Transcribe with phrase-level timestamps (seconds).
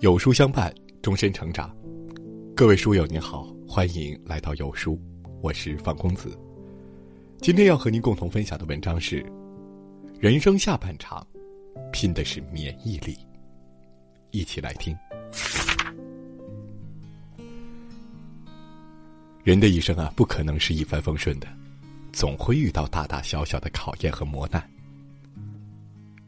[0.00, 1.74] 有书相伴，终身成长。
[2.54, 5.00] 各位书友您好，欢迎来到有书，
[5.40, 6.36] 我是方公子。
[7.40, 9.24] 今天要和您共同分享的文章是：
[10.18, 11.24] 人生下半场，
[11.92, 13.16] 拼的是免疫力。
[14.32, 14.94] 一起来听。
[19.44, 21.46] 人的一生啊，不可能是一帆风顺的，
[22.12, 24.68] 总会遇到大大小小的考验和磨难。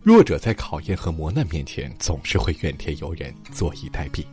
[0.06, 4.24] 弱者在考验和磨难面前，总是会怨天尤人、坐以待毙；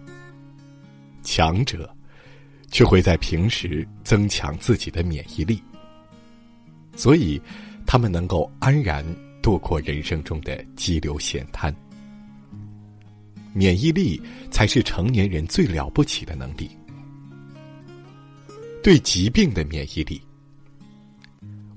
[1.24, 1.92] 强者
[2.70, 5.60] 却会在平时增强自己的免疫力，
[6.96, 7.42] 所以
[7.88, 9.04] 他们能够安然
[9.42, 11.76] 度过人生中的激流险滩。
[13.52, 14.22] 免疫力
[14.52, 16.70] 才是成年人最了不起的能力。
[18.84, 20.22] 对疾病的免疫力，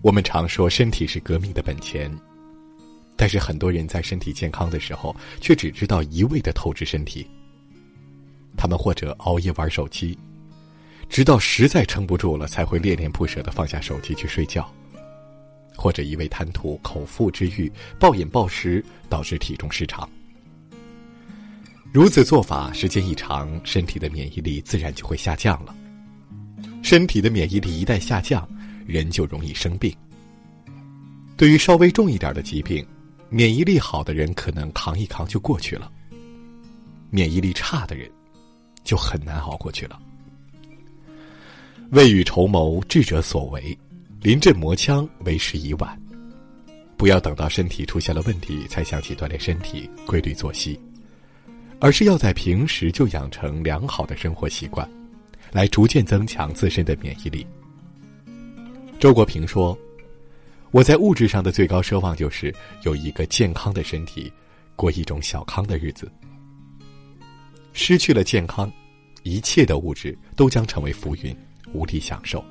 [0.03, 2.15] 我们常说身体是革命的本钱。
[3.17, 7.27] 但是很多人在身体健康的时候，却只知道一味的透支身体。
[8.57, 10.19] 他们或者熬夜玩手机，
[11.09, 14.63] 直到实在撑不住了，才会恋恋不舍的放下手机去睡觉；
[15.75, 20.09] 或者一味贪图口腹之欲，暴饮暴食，导致体重失常。
[21.93, 25.75] 如此做法，时间一长，身体的免疫力自然就会下降了。
[26.83, 28.47] 身体的免疫力一旦下降，
[28.87, 29.95] 人就容易生病。
[31.37, 32.87] 对于稍微重一点的疾病，
[33.29, 35.91] 免疫力好的人可能扛一扛就过去了，
[37.11, 38.09] 免疫力差的人
[38.85, 40.01] 就很难熬过去了。
[41.91, 43.77] 未雨绸缪，智者所为；
[44.21, 46.01] 临阵磨枪，为时已晚。
[46.97, 50.79] 不要等到身体出现了问题才想起锻炼身体、规律作息，
[51.81, 54.89] 而是要在平时就养成良好的生活习惯，
[55.53, 57.47] 来逐渐增强自身的免疫力。
[59.01, 59.77] 周国平说。
[60.77, 64.31] 我在物质上的最高奢望就是有一个健康的身体，
[64.75, 66.13] 过一种小康的日子。
[67.73, 68.71] 失去了健康，
[69.23, 71.35] 一切的物质都将成为浮云，
[71.73, 72.45] 无力享受。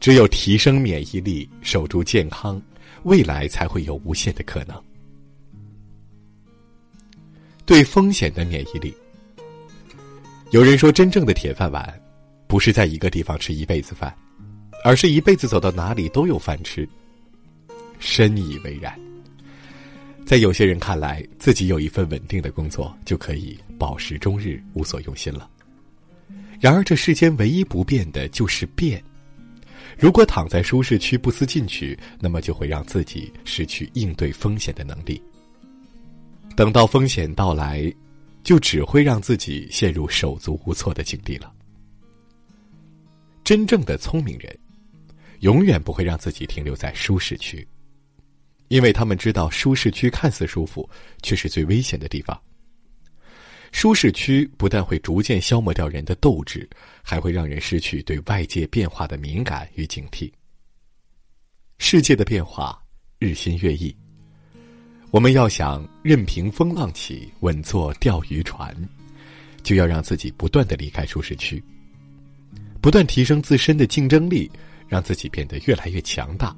[0.00, 2.58] 只有提升免疫力，守住健康，
[3.02, 4.82] 未来才会有无限的可能。
[7.66, 8.94] 对风险的免疫力，
[10.50, 12.00] 有人说，真正的铁饭碗，
[12.46, 14.16] 不是在一个地方吃一辈子饭。
[14.84, 16.86] 而是一辈子走到哪里都有饭吃。
[17.98, 18.94] 深以为然。
[20.26, 25.48] 在有些人看来，自己有一份稳定的工作就可以饱食终日，无所用心了。
[26.60, 29.02] 然而，这世间唯一不变的就是变。
[29.98, 35.20] 如果躺在舒适区不思进取，那么就会让自己失去应对风险的能力。
[36.54, 37.90] 等到风险到来，
[38.42, 41.50] 就只会让自己陷入手足无措的境地了。
[43.44, 44.54] 真正的聪明人。
[45.40, 47.66] 永远不会让自己停留在舒适区，
[48.68, 50.88] 因为他们知道舒适区看似舒服，
[51.22, 52.40] 却是最危险的地方。
[53.72, 56.68] 舒适区不但会逐渐消磨掉人的斗志，
[57.02, 60.30] 还会让人失去对外界变化的敏感与警惕。
[61.78, 62.80] 世界的变化
[63.18, 63.94] 日新月异，
[65.10, 68.72] 我们要想任凭风浪起，稳坐钓鱼船，
[69.64, 71.62] 就要让自己不断的离开舒适区，
[72.80, 74.48] 不断提升自身的竞争力。
[74.94, 76.54] 让自己变得越来越强大。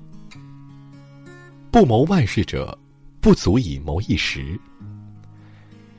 [1.71, 2.79] 不谋万事者，
[3.19, 4.61] 不足以谋一时。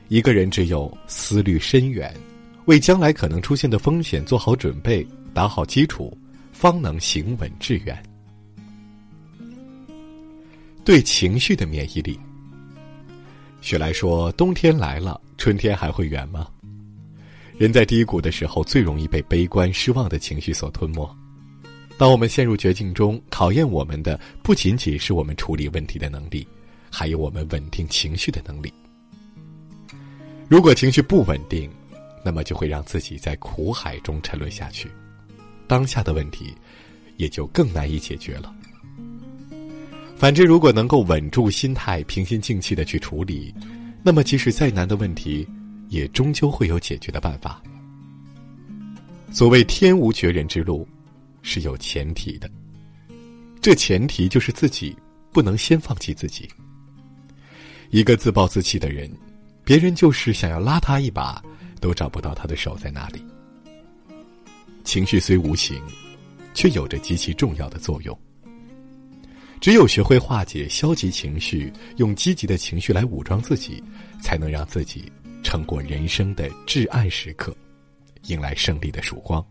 [0.06, 2.14] 一个人只有思虑深远，
[2.66, 5.04] 为将来可能出现的风险做好准备、
[5.34, 6.16] 打好基础，
[6.52, 8.00] 方能行稳致远。
[10.84, 12.16] 对情绪的免疫力。
[13.60, 16.46] 雪莱说：“冬天来了，春天还会远吗？”
[17.58, 21.12] 人在低谷的时候，最容易被悲观、失望的情绪所吞没。
[21.98, 26.46] 当我们陷入绝境中，考验我们的不仅仅是我们处理问题的能力，
[26.88, 28.72] 还有我们稳定情绪的能力。
[30.48, 31.68] 如果情绪不稳定，
[32.24, 34.88] 那么就会让自己在苦海中沉沦下去，
[35.66, 36.54] 当下的问题
[37.16, 38.54] 也就更难以解决了。
[40.16, 43.52] 反之，如果能够稳住心态，平心静气的去处理，
[44.04, 45.44] 那么即使再难的问题，
[45.88, 47.60] 也终究会有解决的办法。
[49.32, 50.86] 所谓天无绝人之路。
[51.48, 52.50] 是有前提的，
[53.58, 54.94] 这前提就是自己
[55.32, 56.46] 不能先放弃自己。
[57.88, 59.10] 一个自暴自弃的人，
[59.64, 61.42] 别人就是想要拉他一把，
[61.80, 63.24] 都找不到他的手在哪里。
[64.84, 65.82] 情绪虽无形，
[66.52, 68.16] 却有着极其重要的作用。
[69.58, 73.82] 只有学会化解消极情绪，用积极的情绪来武装自己，
[74.20, 75.10] 才能让自己
[75.42, 77.56] 撑过人生的至暗时刻，
[78.24, 79.42] 迎来胜利的曙光。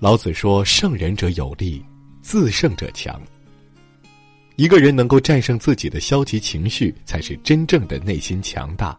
[0.00, 1.84] 老子说：“胜人者有力，
[2.22, 3.20] 自胜者强。”
[4.56, 8.98] 一个人能够战胜自己的消极情绪，才是真正的内心强大，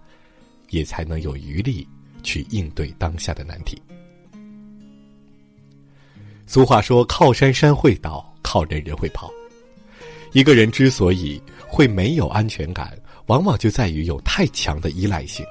[0.69, 1.87] 也才能有余力
[2.21, 3.81] 去应对当下的难题。
[6.45, 9.31] 俗话说：“靠山山会倒，靠人人会跑。”
[10.33, 12.95] 一个人之所以会没有安全感，
[13.25, 15.43] 往往就在于有太强的依赖性。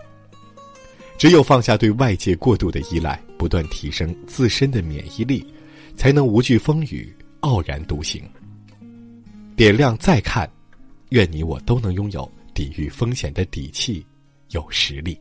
[1.20, 5.46] 只有放下对外界过度的依赖，不断提升自身的免疫力，
[5.94, 8.22] 才能无惧风雨，傲然独行。
[9.54, 10.50] 点亮再看，
[11.10, 14.02] 愿你我都能拥有抵御风险的底气，
[14.52, 15.20] 有实力。